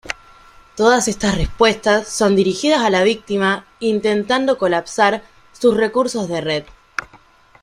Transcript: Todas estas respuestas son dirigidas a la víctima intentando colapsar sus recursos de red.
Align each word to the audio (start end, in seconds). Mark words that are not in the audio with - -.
Todas 0.75 1.07
estas 1.07 1.37
respuestas 1.37 2.07
son 2.07 2.35
dirigidas 2.35 2.79
a 2.79 2.89
la 2.89 3.03
víctima 3.03 3.67
intentando 3.79 4.57
colapsar 4.57 5.21
sus 5.53 5.77
recursos 5.77 6.27
de 6.27 6.41
red. 6.41 6.63